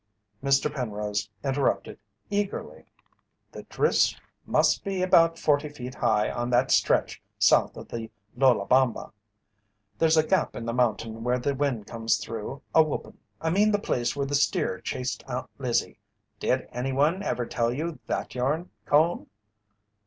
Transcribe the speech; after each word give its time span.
Mr. 0.43 0.73
Penrose 0.73 1.29
interrupted 1.43 1.99
eagerly: 2.31 2.85
"The 3.51 3.61
drifts 3.61 4.19
must 4.47 4.83
be 4.83 5.03
about 5.03 5.37
forty 5.37 5.69
feet 5.69 5.93
high 5.93 6.31
on 6.31 6.49
that 6.49 6.71
stretch 6.71 7.21
south 7.37 7.77
of 7.77 7.87
The 7.89 8.09
Lolabama. 8.35 9.11
There's 9.99 10.17
a 10.17 10.25
gap 10.25 10.55
in 10.55 10.65
the 10.65 10.73
mountain 10.73 11.23
where 11.23 11.37
the 11.37 11.53
wind 11.53 11.85
comes 11.85 12.17
through 12.17 12.63
a 12.73 12.81
whoopin'. 12.81 13.19
I 13.39 13.51
mean 13.51 13.71
the 13.71 13.77
place 13.77 14.15
where 14.15 14.25
the 14.25 14.33
steer 14.33 14.79
chased 14.81 15.23
Aunt 15.27 15.51
Lizzie 15.59 15.99
did 16.39 16.67
any 16.71 16.91
one 16.93 17.21
ever 17.21 17.45
tell 17.45 17.71
you 17.71 17.99
that 18.07 18.33
yarn, 18.33 18.71
Cone?" 18.87 19.27